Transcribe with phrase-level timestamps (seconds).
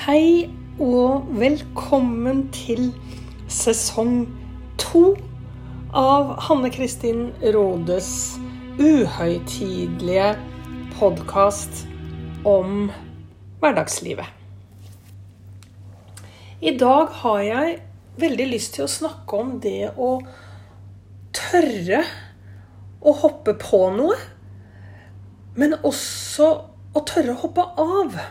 [0.00, 0.46] Hei
[0.80, 2.86] og velkommen til
[3.52, 4.22] sesong
[4.80, 5.02] to
[5.92, 8.08] av Hanne Kristin Rådes
[8.80, 10.30] uhøytidelige
[10.94, 11.82] podkast
[12.48, 12.88] om
[13.60, 14.24] hverdagslivet.
[16.64, 17.78] I dag har jeg
[18.24, 20.14] veldig lyst til å snakke om det å
[21.36, 22.06] tørre
[23.04, 24.16] å hoppe på noe,
[25.60, 26.54] men også
[26.96, 28.22] å tørre å hoppe av.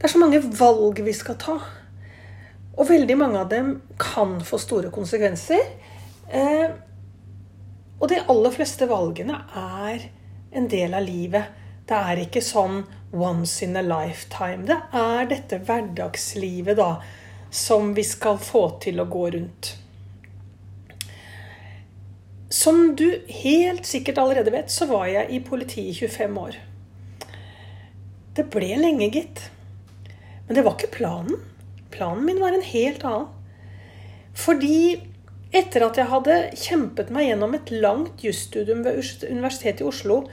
[0.00, 1.58] Det er så mange valg vi skal ta.
[2.80, 5.60] Og veldig mange av dem kan få store konsekvenser.
[6.32, 6.70] Eh,
[8.00, 10.06] og de aller fleste valgene er
[10.56, 11.52] en del av livet.
[11.84, 12.80] Det er ikke sånn
[13.12, 14.64] once in a lifetime.
[14.64, 16.94] Det er dette hverdagslivet da,
[17.52, 19.74] som vi skal få til å gå rundt.
[22.48, 23.06] Som du
[23.44, 26.60] helt sikkert allerede vet, så var jeg i politiet i 25 år.
[28.32, 29.50] Det ble lenge, gitt.
[30.50, 31.36] Men det var ikke planen.
[31.94, 33.28] Planen min var en helt annen.
[34.34, 34.98] Fordi
[35.54, 38.98] etter at jeg hadde kjempet meg gjennom et langt jusstudium ved
[39.30, 40.24] Universitetet i Oslo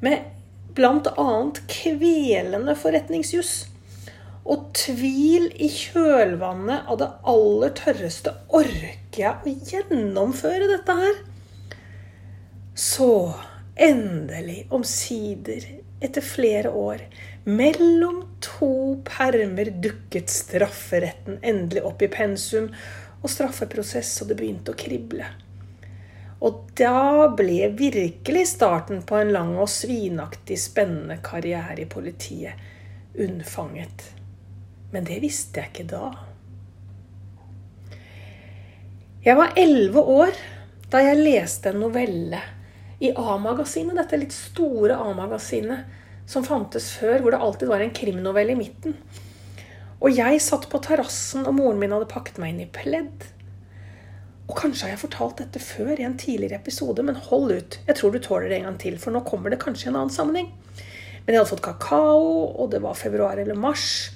[0.00, 0.30] med
[0.72, 1.26] bl.a.
[1.68, 3.52] kvelende forretningsjuss
[4.48, 11.20] og tvil i kjølvannet av det aller tørreste Orker jeg å gjennomføre dette her?
[12.72, 13.10] Så
[13.76, 15.64] endelig, omsider,
[16.00, 17.02] etter flere år,
[17.44, 22.70] mellom to permer dukket strafferetten endelig opp i pensum
[23.22, 25.28] og straffeprosess, og det begynte å krible.
[26.44, 32.60] Og da ble virkelig starten på en lang og svinaktig spennende karriere i politiet
[33.16, 34.10] unnfanget.
[34.92, 36.10] Men det visste jeg ikke da.
[39.24, 40.36] Jeg var elleve år
[40.92, 42.42] da jeg leste en novelle
[42.98, 48.54] i A-magasinet, dette litt store A-magasinet som fantes før, hvor det alltid var en krimnovelle
[48.56, 48.96] i midten.
[50.00, 53.28] Og jeg satt på terrassen, og moren min hadde pakket meg inn i pledd.
[54.46, 57.78] Og kanskje har jeg fortalt dette før i en tidligere episode, men hold ut.
[57.88, 60.00] Jeg tror du tåler det en gang til, for nå kommer det kanskje i en
[60.02, 60.52] annen sammenheng.
[61.24, 64.12] Men jeg hadde fått kakao, og det var februar eller mars.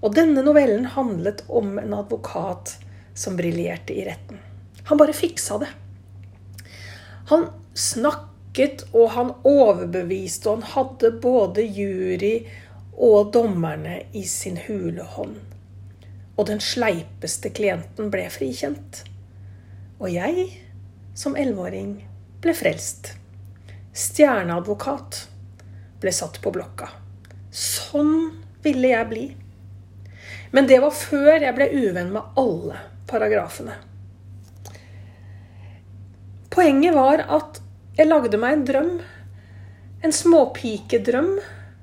[0.00, 2.78] Og denne novellen handlet om en advokat
[3.14, 4.40] som briljerte i retten.
[4.88, 5.68] Han bare fiksa det.
[7.28, 12.34] Han snakket og han overbeviste, og han hadde både jury
[13.00, 15.38] og dommerne i sin hule hånd.
[16.36, 19.04] Og den sleipeste klienten ble frikjent.
[20.00, 20.46] Og jeg,
[21.16, 21.98] som elleveåring,
[22.40, 23.14] ble frelst.
[23.92, 25.24] Stjerneadvokat
[26.00, 26.88] ble satt på blokka.
[27.52, 28.14] Sånn
[28.64, 29.26] ville jeg bli.
[30.54, 32.80] Men det var før jeg ble uvenn med alle
[33.10, 33.76] paragrafene.
[36.50, 37.59] Poenget var at
[38.00, 38.92] jeg lagde meg en drøm.
[40.00, 41.34] En småpikedrøm.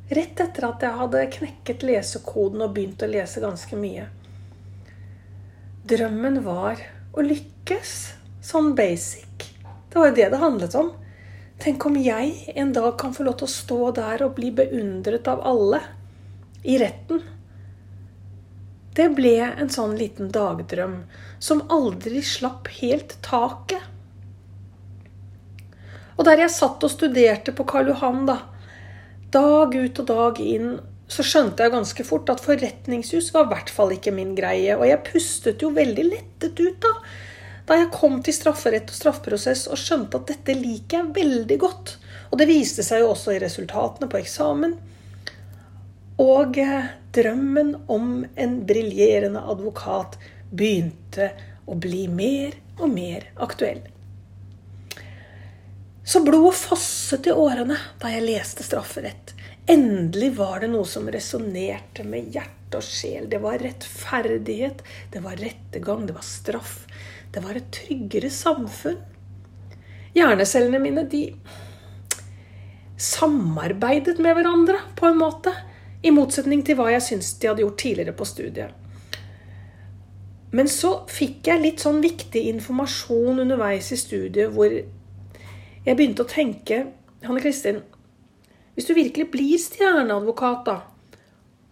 [0.10, 4.08] Rett etter at jeg hadde knekket lesekoden og begynt å lese ganske mye.
[5.88, 6.82] Drømmen var
[7.14, 7.92] å lykkes.
[8.42, 9.46] Sånn basic.
[9.92, 10.90] Det var jo det det handlet om.
[11.62, 15.30] Tenk om jeg en dag kan få lov til å stå der og bli beundret
[15.30, 15.84] av alle.
[16.66, 17.22] I retten.
[18.98, 21.04] Det ble en sånn liten dagdrøm
[21.38, 23.86] som aldri slapp helt taket.
[26.18, 28.40] Og der jeg satt og studerte på Karl Johan, da,
[29.34, 33.72] dag ut og dag inn, så skjønte jeg ganske fort at forretningshus var i hvert
[33.72, 34.76] fall ikke min greie.
[34.76, 36.94] Og jeg pustet jo veldig lettet ut da,
[37.68, 41.98] da jeg kom til strafferett og straffeprosess og skjønte at dette liker jeg veldig godt.
[42.32, 44.76] Og det viste seg jo også i resultatene på eksamen.
[46.24, 50.18] Og eh, drømmen om en briljerende advokat
[50.50, 51.30] begynte
[51.68, 53.84] å bli mer og mer aktuell.
[56.08, 59.34] Så blodet fosset i årene da jeg leste strafferett.
[59.68, 63.26] Endelig var det noe som resonnerte med hjerte og sjel.
[63.28, 66.78] Det var rettferdighet, det var rettergang, det var straff.
[67.36, 69.02] Det var et tryggere samfunn.
[70.16, 71.26] Hjernecellene mine, de
[72.96, 75.52] samarbeidet med hverandre på en måte.
[76.08, 78.72] I motsetning til hva jeg syns de hadde gjort tidligere på studiet.
[80.56, 84.72] Men så fikk jeg litt sånn viktig informasjon underveis i studiet hvor
[85.88, 86.82] jeg begynte å tenke
[87.24, 87.80] Hanne Kristin,
[88.76, 90.82] hvis du virkelig blir stjerneadvokat, da,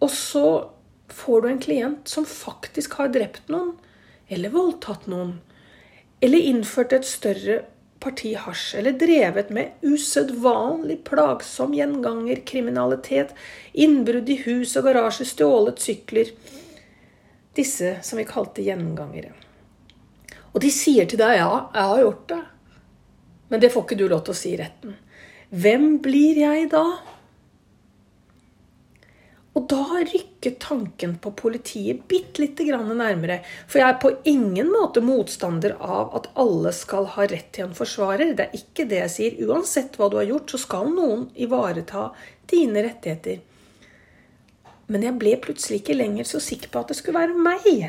[0.02, 0.46] og så
[1.12, 3.76] får du en klient som faktisk har drept noen,
[4.32, 5.36] eller voldtatt noen,
[6.24, 7.60] eller innført et større
[8.02, 13.36] parti hasj, eller drevet med usedvanlig plagsom gjenganger, kriminalitet,
[13.72, 16.32] innbrudd i hus og garasje, stjålet sykler
[17.56, 19.30] Disse som vi kalte gjengangere.
[20.52, 22.42] Og de sier til deg ja, jeg har gjort det.
[23.48, 24.96] Men det får ikke du lov til å si i retten.
[25.54, 26.84] Hvem blir jeg da?
[29.56, 33.38] Og da rykket tanken på politiet bitte lite grann nærmere.
[33.64, 37.76] For jeg er på ingen måte motstander av at alle skal ha rett til en
[37.78, 38.34] forsvarer.
[38.36, 39.38] Det er ikke det jeg sier.
[39.48, 42.10] Uansett hva du har gjort, så skal noen ivareta
[42.52, 43.40] dine rettigheter.
[44.92, 47.86] Men jeg ble plutselig ikke lenger så sikker på at det skulle være meg.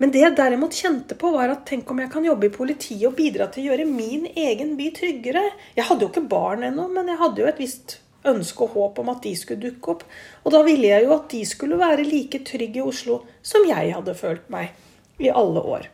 [0.00, 3.04] Men det jeg derimot kjente på, var at tenk om jeg kan jobbe i politiet
[3.10, 5.42] og bidra til å gjøre min egen by tryggere.
[5.76, 7.98] Jeg hadde jo ikke barn ennå, men jeg hadde jo et visst
[8.30, 10.04] ønske og håp om at de skulle dukke opp.
[10.44, 13.92] Og da ville jeg jo at de skulle være like trygge i Oslo som jeg
[13.96, 14.72] hadde følt meg
[15.20, 15.90] i alle år.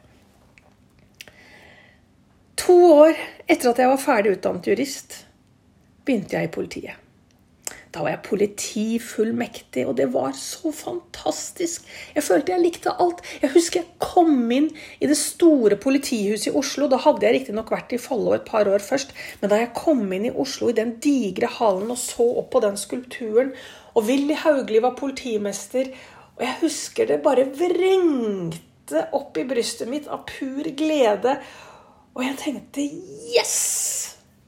[2.62, 5.18] To år etter at jeg var ferdig utdannet jurist,
[6.06, 7.05] begynte jeg i politiet.
[7.96, 11.86] Da var jeg politifullmektig, og det var så fantastisk.
[12.12, 13.22] Jeg følte jeg likte alt.
[13.40, 14.66] Jeg husker jeg kom inn
[15.00, 16.90] i det store politihuset i Oslo.
[16.92, 19.14] Da hadde jeg riktignok vært i Follo et par år først.
[19.40, 22.62] Men da jeg kom inn i Oslo, i den digre hallen, og så opp på
[22.66, 23.54] den skulpturen
[23.96, 25.88] Og Willy Hauglie var politimester,
[26.36, 31.38] og jeg husker det bare vrengte opp i brystet mitt av pur glede.
[32.12, 32.84] Og jeg tenkte
[33.32, 33.56] Yes!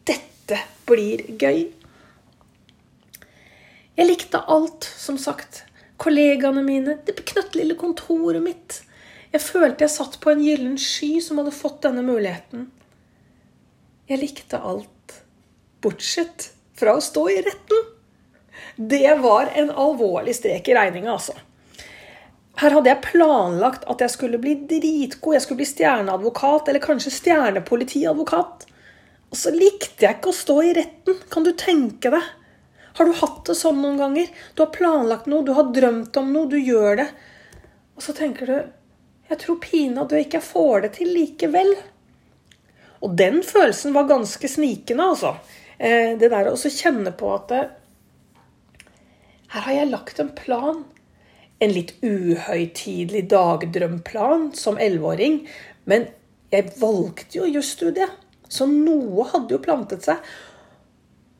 [0.04, 1.77] Dette blir gøy.
[3.98, 5.64] Jeg likte alt, som sagt.
[5.98, 8.76] Kollegaene mine, det knøttlille kontoret mitt.
[9.32, 12.68] Jeg følte jeg satt på en gyllen sky som hadde fått denne muligheten.
[14.08, 15.18] Jeg likte alt,
[15.82, 17.90] bortsett fra å stå i retten.
[18.78, 21.34] Det var en alvorlig strek i regninga, altså.
[22.58, 25.34] Her hadde jeg planlagt at jeg skulle bli dritgod.
[25.34, 28.66] Jeg skulle bli stjerneadvokat, eller kanskje stjernepolitiadvokat.
[29.28, 31.18] Og så likte jeg ikke å stå i retten.
[31.30, 32.34] Kan du tenke deg?
[32.96, 34.32] Har du hatt det sånn noen ganger?
[34.54, 37.08] Du har planlagt noe, du har drømt om noe, du gjør det.
[37.98, 38.58] Og så tenker du
[39.28, 41.74] Jeg tror pinadø ikke jeg får det til likevel.
[43.04, 45.34] Og den følelsen var ganske snikende, altså.
[45.76, 47.60] Eh, det der å kjenne på at det,
[49.52, 50.82] her har jeg lagt en plan.
[51.58, 55.40] En litt uhøytidelig dagdrømplan som elleveåring.
[55.88, 56.08] Men
[56.52, 58.12] jeg valgte jo jusstudiet,
[58.48, 60.20] så noe hadde jo plantet seg.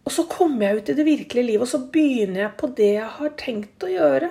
[0.09, 2.93] Og så kommer jeg ut i det virkelige livet, og så begynner jeg på det
[2.95, 4.31] jeg har tenkt å gjøre.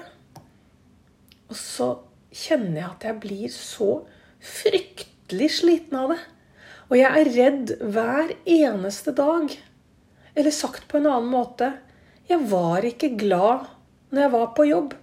[1.51, 1.89] Og så
[2.33, 3.91] kjenner jeg at jeg blir så
[4.41, 6.21] fryktelig sliten av det.
[6.87, 9.53] Og jeg er redd hver eneste dag.
[10.33, 11.75] Eller sagt på en annen måte
[12.27, 13.67] jeg var ikke glad
[14.09, 14.95] når jeg var på jobb.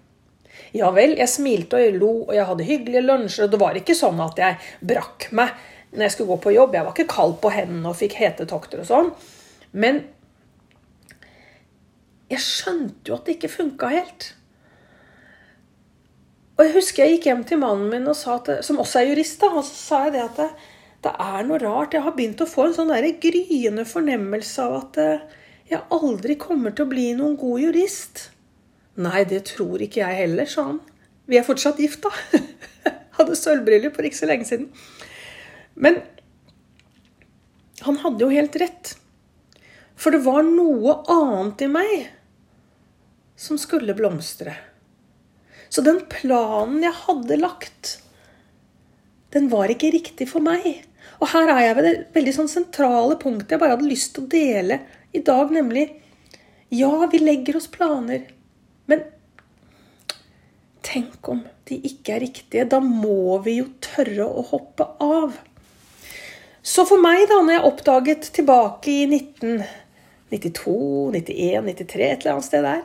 [0.75, 3.79] Ja vel, jeg smilte og jeg lo, og jeg hadde hyggelige lunsjer, og det var
[3.79, 4.59] ikke sånn at jeg
[4.91, 5.55] brakk meg
[5.95, 6.77] når jeg skulle gå på jobb.
[6.77, 9.11] Jeg var ikke kald på hendene og fikk hetetokter og sånn.
[9.75, 10.03] Men
[12.33, 14.31] jeg skjønte jo at det ikke funka helt.
[16.55, 19.51] Og jeg husker jeg gikk hjem til mannen min, at, som også er jurist, da,
[19.51, 20.51] og så sa jeg det at det,
[21.05, 21.97] det er noe rart.
[21.97, 25.25] Jeg har begynt å få en sånn der gryende fornemmelse av at eh,
[25.73, 28.29] jeg aldri kommer til å bli noen god jurist.
[29.03, 30.81] Nei, det tror ikke jeg heller, sa han.
[31.27, 32.13] Vi er fortsatt gift, da.
[33.19, 34.69] Hadde sølvbriller for ikke så lenge siden.
[35.75, 36.01] Men
[37.85, 38.95] han hadde jo helt rett.
[39.97, 41.95] For det var noe annet i meg
[43.37, 44.55] som skulle blomstre.
[45.69, 47.97] Så den planen jeg hadde lagt,
[49.35, 50.85] den var ikke riktig for meg.
[51.19, 54.27] Og her er jeg ved det veldig sånn sentrale punktet jeg bare hadde lyst til
[54.27, 54.81] å dele
[55.15, 55.89] i dag, nemlig
[56.75, 58.25] Ja, vi legger oss planer,
[58.91, 59.05] men
[60.83, 62.65] tenk om de ikke er riktige?
[62.69, 65.37] Da må vi jo tørre å hoppe av.
[66.65, 69.07] Så for meg, da når jeg oppdaget tilbake i
[70.35, 72.85] 1992, 91, 93, et eller annet sted der,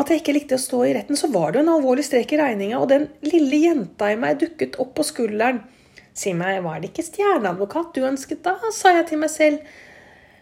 [0.00, 2.32] at jeg ikke likte å stå i retten, så var det jo en alvorlig strek
[2.32, 5.60] i regninga, og den lille jenta i meg dukket opp på skulderen.
[6.16, 8.56] Si meg, var det ikke stjerneadvokat du ønsket da?
[8.74, 9.74] sa jeg til meg selv.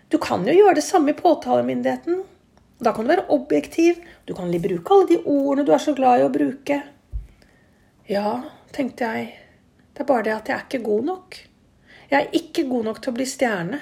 [0.09, 2.23] Du kan jo gjøre det samme i påtalemyndigheten.
[2.79, 6.21] Da kan du være objektiv, du kan bruke alle de ordene du er så glad
[6.21, 6.79] i å bruke.
[8.09, 8.39] Ja,
[8.73, 9.33] tenkte jeg,
[9.93, 11.39] det er bare det at jeg er ikke god nok.
[12.09, 13.81] Jeg er ikke god nok til å bli stjerne.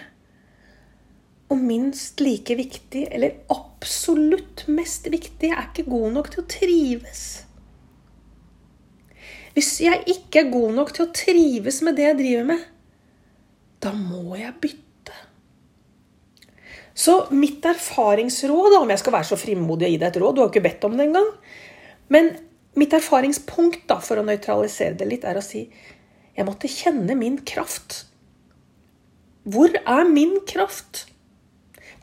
[1.53, 6.49] Og minst like viktig, eller absolutt mest viktig, jeg er ikke god nok til å
[6.51, 7.27] trives.
[9.57, 12.67] Hvis jeg ikke er god nok til å trives med det jeg driver med,
[13.81, 15.15] da må jeg bytte.
[16.97, 20.43] Så mitt erfaringsråd, om jeg skal være så frimodig å gi deg et råd Du
[20.43, 21.29] har jo ikke bedt om det engang.
[22.13, 22.31] Men
[22.77, 25.67] mitt erfaringspunkt da, for å nøytralisere det litt, er å si
[26.37, 28.03] jeg måtte kjenne min kraft.
[29.49, 31.07] Hvor er min kraft?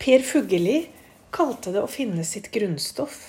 [0.04, 0.82] Per Fugelli
[1.32, 3.22] kalte det å finne sitt grunnstoff.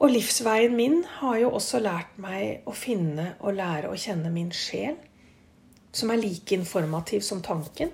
[0.00, 4.48] Og livsveien min har jo også lært meg å finne og lære å kjenne min
[4.48, 4.96] sjel,
[5.92, 7.92] som er like informativ som tanken.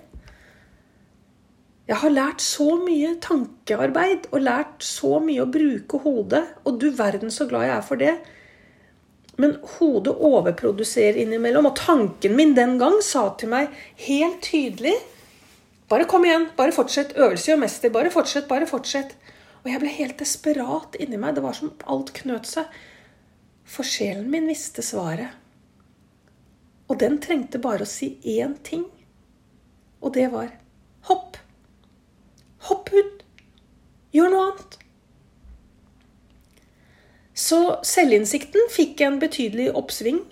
[1.91, 6.45] Jeg har lært så mye tankearbeid og lært så mye å bruke hodet.
[6.63, 8.17] Og du verden så glad jeg er for det.
[9.35, 11.67] Men hodet overproduserer innimellom.
[11.67, 14.95] Og tanken min den gang sa til meg helt tydelig
[15.91, 16.47] Bare kom igjen.
[16.55, 17.17] Bare fortsett.
[17.19, 17.91] Øvelse gjør mester.
[17.91, 18.47] Bare fortsett.
[18.47, 19.17] Bare fortsett.
[19.63, 21.35] Og jeg ble helt desperat inni meg.
[21.35, 22.71] Det var som alt knøt seg.
[23.67, 25.35] For sjelen min visste svaret.
[26.87, 28.85] Og den trengte bare å si én ting.
[30.01, 30.53] Og det var
[31.11, 31.37] hopp.
[32.69, 33.25] Hopp ut.
[34.15, 34.77] Gjør noe annet.
[37.41, 40.23] Så selvinnsikten fikk en betydelig oppsving.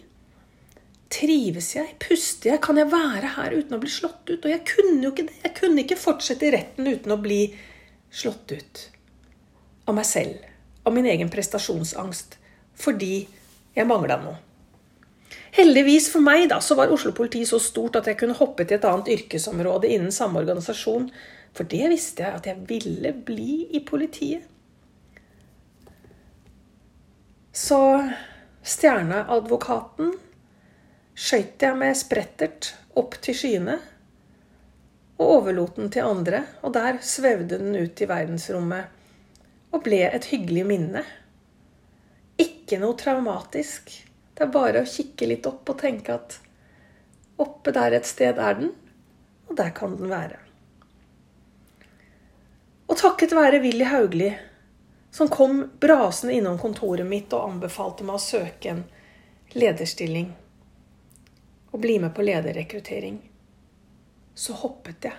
[1.09, 1.95] Trives jeg?
[2.01, 2.61] Puster jeg?
[2.61, 4.43] Kan jeg være her uten å bli slått ut?
[4.43, 5.39] Og jeg kunne jo ikke det.
[5.47, 7.41] Jeg kunne ikke fortsette i retten uten å bli
[8.13, 8.83] slått ut.
[9.89, 10.45] Av meg selv.
[10.85, 12.37] Av min egen prestasjonsangst.
[12.79, 13.15] Fordi
[13.75, 14.37] jeg mangla noe.
[15.57, 18.77] Heldigvis for meg da, så var Oslo politi så stort at jeg kunne hoppe til
[18.77, 21.09] et annet yrkesområde innen samme organisasjon.
[21.57, 24.45] For det visste jeg at jeg ville bli i politiet.
[27.49, 27.81] Så
[28.61, 30.13] stjerneadvokaten
[31.19, 33.75] skøyt jeg med sprettert opp til skyene
[35.19, 36.43] og overlot den til andre.
[36.63, 38.95] Og der svevde den ut i verdensrommet
[39.75, 41.03] og ble et hyggelig minne.
[42.39, 43.91] Ikke noe traumatisk.
[44.33, 46.39] Det er bare å kikke litt opp og tenke at
[47.39, 48.71] oppe der et sted er den,
[49.47, 50.39] og der kan den være.
[52.89, 54.31] Og takket være Willy Haugli
[55.11, 58.83] som kom brasende innom kontoret mitt og anbefalte meg å søke en
[59.57, 60.31] lederstilling
[61.71, 63.17] og bli med på lederrekruttering.
[64.35, 65.17] Så hoppet jeg.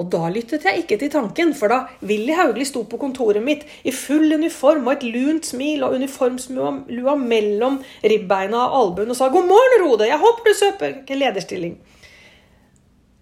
[0.00, 3.66] Og da lyttet jeg ikke til tanken, for da Willy Haugli sto på kontoret mitt
[3.84, 9.28] i full uniform og et lunt smil og uniformslua mellom ribbeina og albuen og sa
[9.28, 11.76] 'God morgen, Rode, jeg håper du søker lederstilling'.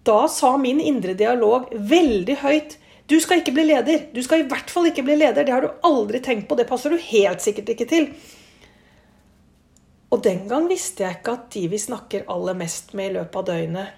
[0.05, 2.77] Da sa min indre dialog veldig høyt
[3.11, 4.05] du skal ikke bli leder.
[4.15, 5.43] Du skal i hvert fall ikke bli leder.
[5.43, 6.55] Det har du aldri tenkt på.
[6.55, 8.07] Det passer du helt sikkert ikke til.
[10.11, 13.37] Og den gang visste jeg ikke at de vi snakker aller mest med i løpet
[13.39, 13.97] av døgnet,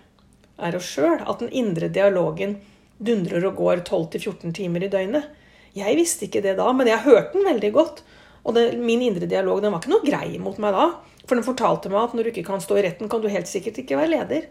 [0.62, 1.17] er oss sjøl.
[1.25, 2.60] At den indre dialogen
[3.01, 5.32] dundrer og går 12-14 timer i døgnet.
[5.74, 8.03] Jeg visste ikke det da, men jeg hørte den veldig godt.
[8.43, 10.89] Og det, min indre dialog den var ikke noe grei mot meg da.
[11.24, 13.50] For den fortalte meg at når du ikke kan stå i retten, kan du helt
[13.50, 14.46] sikkert ikke være leder.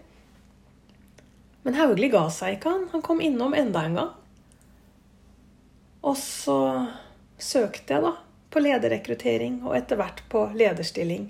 [1.63, 2.89] Men Hauglie ga seg ikke, han.
[2.91, 4.11] Han kom innom enda en gang.
[6.03, 6.59] Og så
[7.39, 8.17] søkte jeg da
[8.53, 11.29] på lederrekruttering og etter hvert på lederstilling.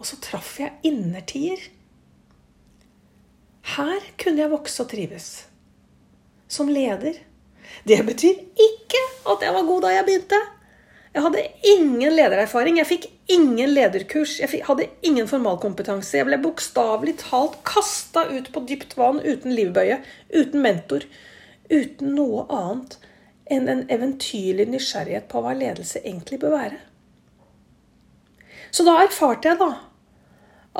[0.00, 1.60] Og så traff jeg innertier.
[3.74, 5.28] Her kunne jeg vokse og trives.
[6.48, 7.16] Som leder.
[7.88, 9.00] Det betyr ikke
[9.32, 10.40] at jeg var god da jeg begynte.
[11.14, 12.78] Jeg hadde ingen ledererfaring.
[12.80, 14.40] Jeg fikk ingen lederkurs.
[14.42, 16.18] Jeg hadde ingen formalkompetanse.
[16.18, 20.00] Jeg ble bokstavelig talt kasta ut på dypt vann uten livbøye,
[20.34, 21.06] uten mentor,
[21.70, 22.98] uten noe annet
[23.52, 26.82] enn en eventyrlig nysgjerrighet på hva ledelse egentlig bør være.
[28.74, 29.70] Så da erfarte jeg da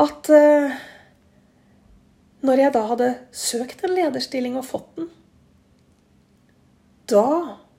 [0.03, 0.73] at eh,
[2.43, 5.07] når jeg da hadde søkt en lederstilling og fått den,
[7.07, 7.29] da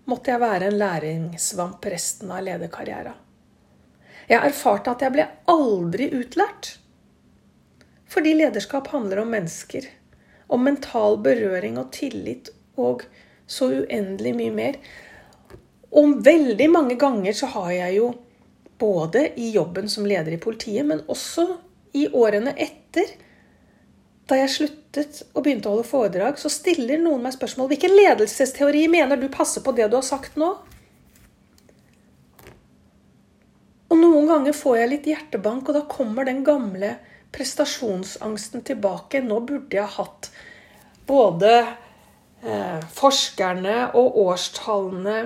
[0.07, 3.17] måtte jeg være en læringssvamp resten av lederkarrieren.
[4.29, 6.77] Jeg erfarte at jeg ble aldri utlært.
[8.09, 9.85] Fordi lederskap handler om mennesker.
[10.47, 13.03] Om mental berøring og tillit og
[13.45, 14.79] så uendelig mye mer.
[15.91, 18.13] Og veldig mange ganger så har jeg jo
[18.79, 21.47] både i jobben som leder i politiet, men også
[21.95, 23.15] i årene etter,
[24.25, 28.87] da jeg sluttet og begynte å holde foredrag, så stiller noen meg spørsmål hvilken ledelsesteori
[28.91, 30.49] mener du passer på det du har sagt nå?
[33.85, 36.95] Og noen ganger får jeg litt hjertebank, og da kommer den gamle
[37.35, 39.21] prestasjonsangsten tilbake.
[39.21, 40.31] Nå burde jeg hatt
[41.07, 45.19] både eh, forskerne og årstallene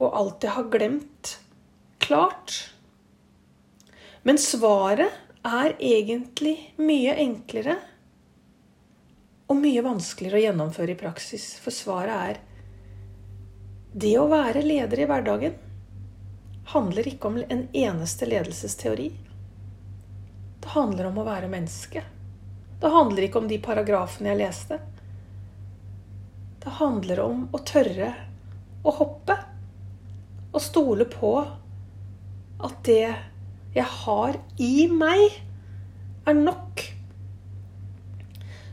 [0.00, 1.36] og alt jeg har glemt,
[2.00, 2.58] klart.
[4.22, 5.12] Men svaret
[5.46, 7.78] er egentlig mye enklere
[9.50, 11.52] og mye vanskeligere å gjennomføre i praksis.
[11.62, 12.40] For svaret er
[13.92, 15.56] det å være leder i hverdagen
[16.70, 19.10] handler ikke om en eneste ledelsesteori.
[20.60, 22.02] Det handler om å være menneske.
[22.80, 24.78] Det handler ikke om de paragrafene jeg leste.
[26.62, 28.12] Det handler om å tørre
[28.84, 29.36] å hoppe.
[30.52, 31.32] Og stole på
[32.66, 33.04] at det
[33.74, 35.36] jeg har i meg,
[36.28, 36.82] er nok.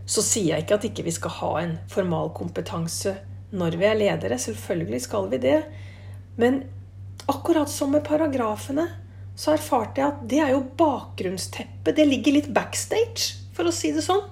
[0.08, 3.18] Så sier jeg ikke at ikke vi skal ha en formalkompetanse
[3.58, 4.40] når vi er ledere.
[4.40, 5.60] Selvfølgelig skal vi det.
[6.40, 6.64] Men
[7.28, 8.88] akkurat som med paragrafene,
[9.38, 11.94] så erfarte jeg at det er jo bakgrunnsteppet.
[11.96, 14.24] Det ligger litt backstage, for å si det sånn.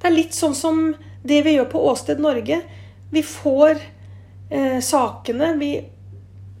[0.00, 2.56] Det er litt sånn som Det vi gjør på Åsted Norge,
[3.12, 3.74] vi får
[4.48, 5.74] eh, sakene, vi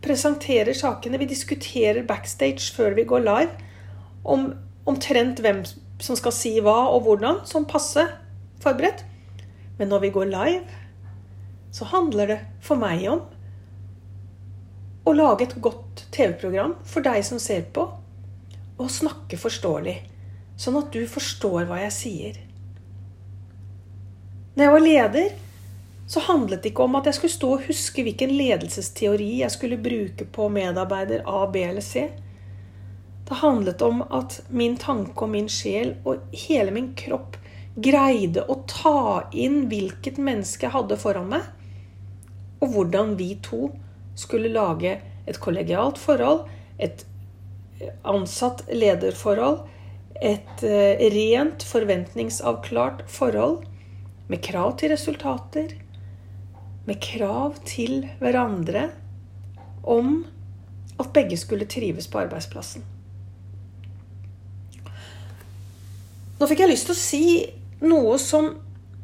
[0.04, 3.68] presenterer sakene, vi diskuterer backstage før vi går live
[4.24, 4.50] om
[4.88, 5.62] omtrent hvem
[6.00, 8.06] som skal si hva og hvordan, som passe
[8.62, 9.04] forberedt.
[9.78, 10.64] Men når vi går live,
[11.72, 13.22] så handler det for meg om
[15.06, 17.86] å lage et godt TV-program for deg som ser på,
[18.80, 19.96] og snakke forståelig,
[20.60, 22.40] sånn at du forstår hva jeg sier.
[24.56, 25.32] Når jeg var leder,
[26.10, 29.76] så handlet det ikke om at jeg skulle stå og huske hvilken ledelsesteori jeg skulle
[29.78, 32.08] bruke på medarbeider A, B eller C.
[33.28, 37.36] Det handlet om at min tanke og min sjel og hele min kropp
[37.78, 41.44] greide å ta inn hvilket menneske jeg hadde foran meg,
[42.58, 43.68] og hvordan vi to
[44.18, 44.96] skulle lage
[45.30, 46.48] et kollegialt forhold,
[46.82, 47.04] et
[48.02, 49.60] ansatt-lederforhold,
[50.20, 53.62] et eh, rent forventningsavklart forhold
[54.26, 55.70] med krav til resultater,
[56.90, 58.88] med krav til hverandre
[59.86, 60.24] om
[61.00, 62.82] at begge skulle trives på arbeidsplassen.
[66.40, 67.24] Nå fikk jeg lyst til å si
[67.84, 68.50] noe som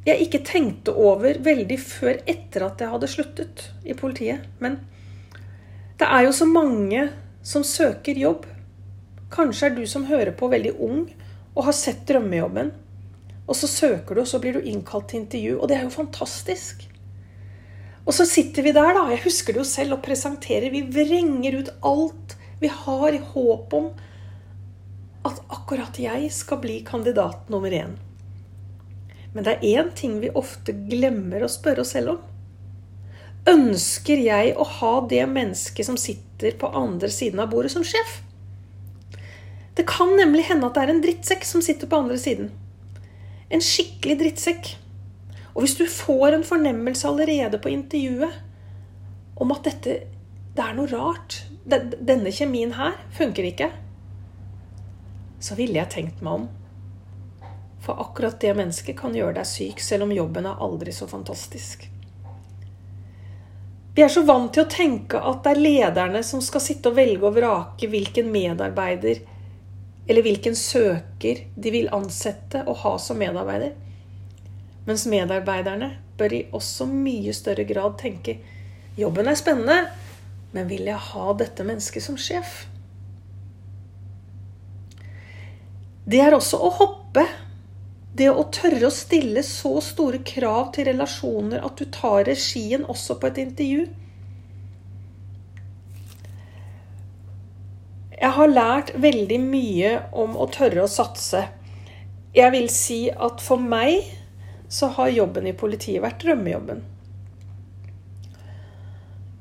[0.06, 4.44] jeg ikke tenkte over veldig før etter at jeg hadde sluttet i politiet.
[4.62, 4.78] Men
[6.00, 7.08] det er jo så mange
[7.46, 8.46] som søker jobb.
[9.34, 11.06] Kanskje er du som hører på, veldig ung
[11.56, 12.72] og har sett drømmejobben.
[13.46, 15.58] Og så søker du, og så blir du innkalt til intervju.
[15.60, 16.85] Og det er jo fantastisk.
[18.06, 19.08] Og så sitter vi der, da.
[19.10, 20.70] Jeg husker det jo selv, og presenterer.
[20.70, 23.90] Vi vrenger ut alt vi har i håp om
[25.26, 27.96] at akkurat jeg skal bli kandidat nummer én.
[29.34, 32.22] Men det er én ting vi ofte glemmer å spørre oss selv om.
[33.46, 38.22] Ønsker jeg å ha det mennesket som sitter på andre siden av bordet, som sjef?
[39.76, 42.48] Det kan nemlig hende at det er en drittsekk som sitter på andre siden.
[43.52, 44.72] En skikkelig drittsekk.
[45.56, 49.96] Og hvis du får en fornemmelse allerede på intervjuet om at dette
[50.56, 53.66] det er noe rart, denne kjemien her funker ikke,
[55.40, 56.46] så ville jeg tenkt meg om.
[57.84, 61.84] For akkurat det mennesket kan gjøre deg syk, selv om jobben er aldri så fantastisk.
[63.96, 66.96] Vi er så vant til å tenke at det er lederne som skal sitte og
[66.98, 69.22] velge og vrake hvilken medarbeider
[70.06, 73.72] eller hvilken søker de vil ansette og ha som medarbeider.
[74.86, 78.38] Mens medarbeiderne bør i også mye større grad tenke
[78.96, 79.90] jobben er spennende,
[80.54, 82.64] men vil jeg ha dette mennesket som sjef?
[86.06, 87.26] Det er også å hoppe
[88.16, 93.18] det å tørre å stille så store krav til relasjoner at du tar regien også
[93.20, 93.86] på et intervju.
[98.16, 101.42] Jeg har lært veldig mye om å tørre å satse.
[102.36, 104.06] Jeg vil si at for meg
[104.68, 106.82] så har jobben i politiet vært drømmejobben.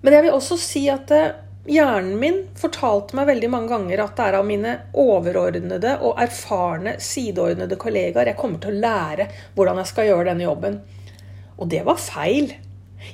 [0.06, 1.24] Men jeg vil også si at det,
[1.66, 7.00] Hjernen min fortalte meg veldig mange ganger at det er av mine overordnede og erfarne
[7.02, 10.78] sideordnede kollegaer jeg kommer til å lære hvordan jeg skal gjøre denne jobben.
[11.58, 12.52] Og det var feil.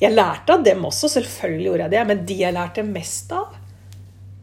[0.01, 2.03] Jeg lærte av dem også, selvfølgelig gjorde jeg det.
[2.09, 3.55] Men de jeg lærte mest av,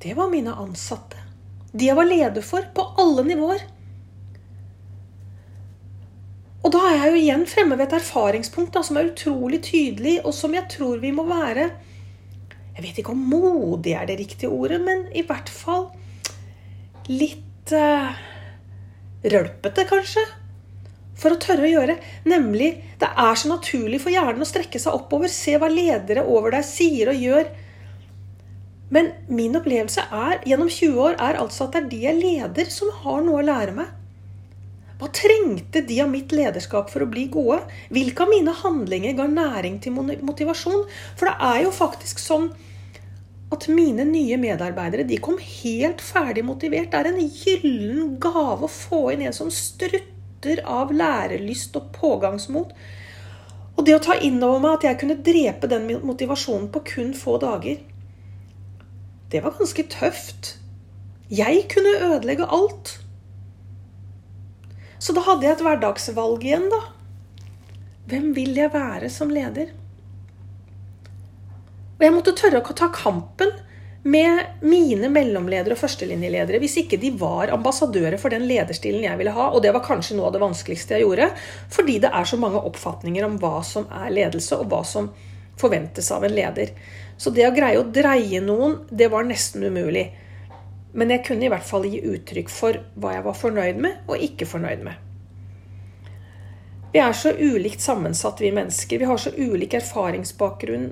[0.00, 1.20] det var mine ansatte.
[1.74, 3.66] De jeg var leder for, på alle nivåer.
[6.68, 10.18] Og da er jeg jo igjen fremme ved et erfaringspunkt da, som er utrolig tydelig,
[10.20, 11.70] og som jeg tror vi må være
[12.78, 15.88] jeg vet ikke om modig er det riktige ordet, men i hvert fall
[17.10, 18.12] litt uh,
[19.26, 20.22] rølpete, kanskje.
[21.18, 21.96] For å tørre å gjøre.
[22.30, 22.68] Nemlig,
[23.00, 26.68] det er så naturlig for hjernen å strekke seg oppover, se hva ledere over deg
[26.68, 27.50] sier og gjør.
[28.94, 32.70] Men min opplevelse er, gjennom 20 år er altså at det er de jeg leder,
[32.70, 33.97] som har noe å lære meg.
[34.98, 37.60] Hva trengte de av mitt lederskap for å bli gode?
[37.94, 40.88] Hvilke av mine handlinger ga næring til motivasjon?
[41.14, 42.48] For det er jo faktisk sånn
[43.54, 46.90] at mine nye medarbeidere de kom helt ferdig motivert.
[46.92, 52.74] Det er en gyllen gave å få inn en som strutter av lærelyst og pågangsmot.
[53.78, 57.14] Og det å ta inn over meg at jeg kunne drepe den motivasjonen på kun
[57.14, 57.78] få dager,
[59.30, 60.56] det var ganske tøft.
[61.30, 62.98] Jeg kunne ødelegge alt.
[64.98, 66.80] Så da hadde jeg et hverdagsvalg igjen, da.
[68.08, 69.70] Hvem vil jeg være som leder?
[71.98, 73.50] Og jeg måtte tørre å ta kampen
[74.08, 79.34] med mine mellomledere og førstelinjeledere hvis ikke de var ambassadører for den lederstilen jeg ville
[79.34, 79.48] ha.
[79.52, 81.32] Og det var kanskje noe av det vanskeligste jeg gjorde,
[81.74, 85.10] fordi det er så mange oppfatninger om hva som er ledelse, og hva som
[85.58, 86.72] forventes av en leder.
[87.18, 90.06] Så det å greie å dreie noen, det var nesten umulig.
[90.92, 94.24] Men jeg kunne i hvert fall gi uttrykk for hva jeg var fornøyd med og
[94.24, 95.04] ikke fornøyd med.
[96.92, 98.98] Vi er så ulikt sammensatt, vi mennesker.
[98.98, 100.88] Vi har så ulik erfaringsbakgrunn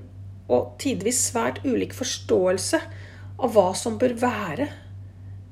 [0.53, 2.81] og tidvis svært ulik forståelse
[3.37, 4.69] av hva som bør være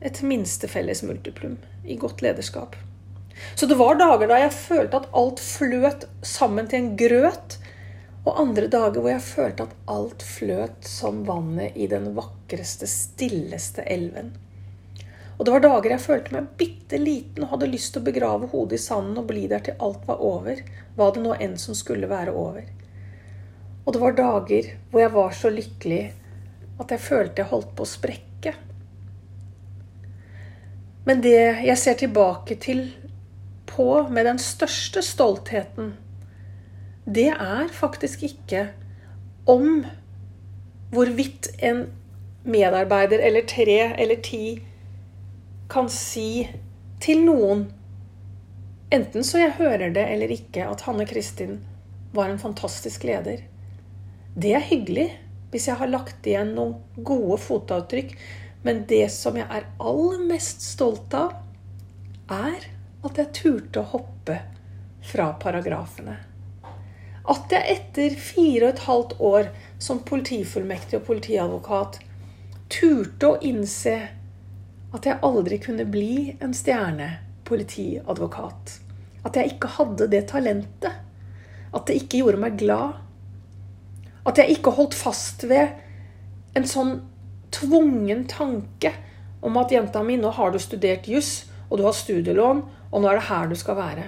[0.04, 1.56] et minste felles multiplum
[1.88, 2.76] i godt lederskap.
[3.56, 7.58] Så det var dager da jeg følte at alt fløt sammen til en grøt,
[8.24, 13.84] og andre dager hvor jeg følte at alt fløt som vannet i den vakreste, stilleste
[13.84, 14.32] elven.
[15.36, 18.48] Og det var dager jeg følte meg bitte liten og hadde lyst til å begrave
[18.52, 20.60] hodet i sanden og bli der til alt var over,
[20.96, 22.68] hva det nå enn som skulle være over.
[23.84, 26.04] Og det var dager hvor jeg var så lykkelig
[26.80, 28.54] at jeg følte jeg holdt på å sprekke.
[31.04, 32.86] Men det jeg ser tilbake til
[33.68, 35.92] på med den største stoltheten,
[37.04, 38.68] det er faktisk ikke
[39.50, 39.84] om
[40.94, 41.86] hvorvidt en
[42.44, 44.62] medarbeider eller tre eller ti
[45.68, 46.46] kan si
[47.04, 47.66] til noen,
[48.92, 51.58] enten så jeg hører det eller ikke, at Hanne Kristin
[52.14, 53.42] var en fantastisk leder.
[54.34, 55.10] Det er hyggelig
[55.52, 58.14] hvis jeg har lagt igjen noen gode fotavtrykk,
[58.64, 61.34] men det som jeg er aller mest stolt av,
[62.32, 62.64] er
[63.04, 64.38] at jeg turte å hoppe
[65.04, 66.16] fra paragrafene.
[67.30, 69.46] At jeg etter fire og et halvt år
[69.80, 71.98] som politifullmektig og politiadvokat
[72.72, 73.94] turte å innse
[74.94, 78.80] at jeg aldri kunne bli en stjernepolitiadvokat.
[79.24, 80.92] At jeg ikke hadde det talentet.
[81.74, 82.90] At det ikke gjorde meg glad.
[84.24, 85.66] At jeg ikke holdt fast ved
[86.54, 87.00] en sånn
[87.54, 88.92] tvungen tanke
[89.44, 93.06] om at jenta mi, nå har du studert juss, og du har studielån, og nå
[93.10, 94.04] er det her du skal være.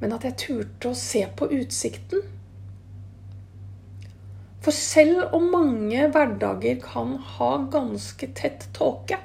[0.00, 2.24] Men at jeg turte å se på utsikten.
[4.64, 9.18] For selv om mange hverdager kan ha ganske tett tåke,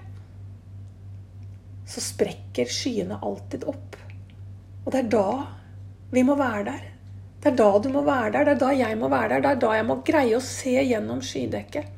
[1.92, 3.98] så sprekker skyene alltid opp.
[4.86, 5.28] Og det er da
[6.14, 6.84] vi må være der.
[7.42, 9.42] Det er da du må være der, det er da jeg må være der.
[9.42, 11.98] Det er da jeg må greie å se gjennom skydekket.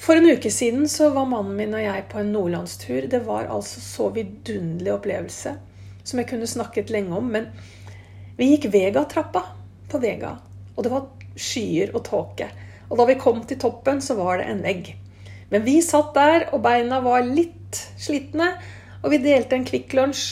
[0.00, 3.10] For en uke siden så var mannen min og jeg på en nordlandstur.
[3.10, 5.56] Det var altså så vidunderlig opplevelse
[6.02, 7.30] som jeg kunne snakket lenge om.
[7.32, 7.50] Men
[8.38, 9.44] vi gikk Vega-trappa
[9.90, 10.36] på Vega,
[10.76, 11.08] og det var
[11.40, 12.50] skyer og tåke.
[12.90, 14.92] Og da vi kom til toppen, så var det en vegg.
[15.50, 18.52] Men vi satt der, og beina var litt slitne,
[19.02, 20.24] og vi delte en Kvikk Lunsj.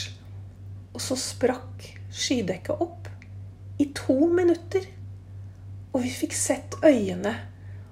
[0.95, 3.07] Og så sprakk skydekket opp
[3.79, 4.83] i to minutter.
[5.93, 7.33] Og vi fikk sett øyene,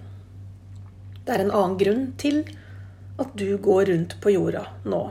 [1.25, 2.37] Det er en annen grunn til
[3.19, 5.01] at du går rundt på jorda nå.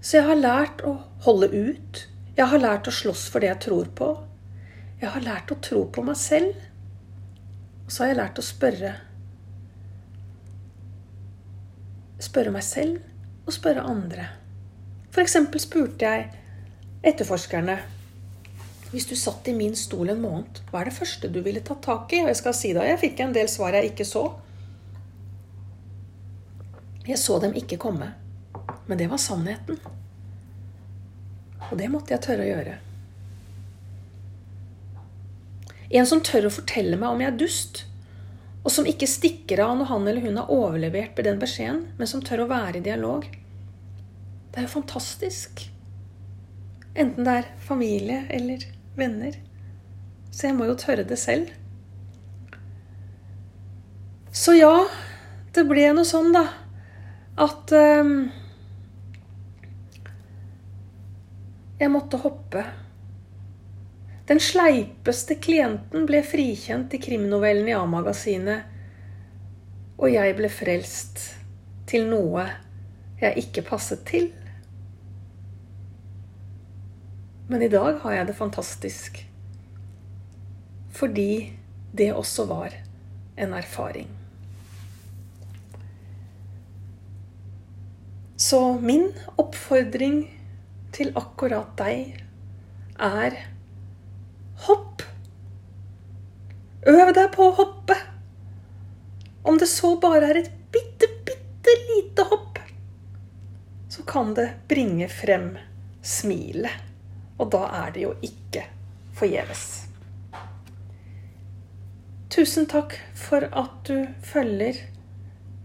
[0.00, 2.04] Så jeg har lært å holde ut.
[2.38, 4.08] Jeg har lært å slåss for det jeg tror på.
[5.00, 6.54] Jeg har lært å tro på meg selv.
[7.82, 8.94] Og så har jeg lært å spørre
[12.22, 14.26] spørre meg selv og spørre andre.
[15.10, 15.36] F.eks.
[15.62, 16.28] spurte jeg
[17.06, 17.78] etterforskerne
[18.92, 21.82] hvis du satt i min stol en måned, hva er det første du ville tatt
[21.84, 22.22] tak i?
[22.22, 24.22] Og jeg skal si da, jeg fikk en del svar jeg ikke så.
[27.04, 28.14] Jeg så dem ikke komme.
[28.88, 29.76] Men det var sannheten.
[31.66, 32.76] Og det måtte jeg tørre å gjøre.
[35.98, 37.82] En som tør å fortelle meg om jeg er dust,
[38.60, 42.10] og som ikke stikker av når han eller hun har overlevert med den beskjeden, men
[42.10, 43.24] som tør å være i dialog.
[44.52, 45.62] Det er jo fantastisk.
[46.98, 48.66] Enten det er familie eller
[48.98, 49.38] venner.
[50.32, 51.52] Så jeg må jo tørre det selv.
[54.34, 54.74] Så ja,
[55.56, 56.44] det ble noe sånn, da,
[57.40, 58.28] at um,
[61.78, 62.64] Jeg måtte hoppe
[64.28, 68.66] den sleipeste klienten ble frikjent i krimnovellen i A-magasinet,
[69.96, 71.22] og jeg ble frelst
[71.88, 72.44] til noe
[73.22, 74.28] jeg ikke passet til.
[77.48, 79.22] Men i dag har jeg det fantastisk.
[80.92, 81.54] Fordi
[81.96, 82.76] det også var
[83.40, 84.10] en erfaring.
[88.36, 89.08] Så min
[89.40, 90.26] oppfordring
[90.94, 92.18] til akkurat deg
[92.98, 93.36] er
[94.66, 95.02] Hopp!
[96.88, 97.94] Øv deg på å hoppe.
[99.42, 102.58] Om det så bare er et bitte, bitte lite hopp,
[103.88, 105.52] så kan det bringe frem
[106.02, 106.84] smilet
[107.38, 108.64] Og da er det jo ikke
[109.18, 109.64] forgjeves.
[112.34, 114.80] Tusen takk for at du følger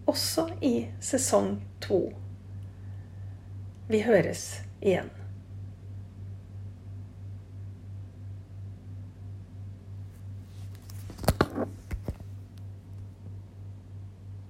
[0.09, 2.05] også i sesong to.
[3.89, 4.45] Vi høres
[4.83, 5.22] igjen.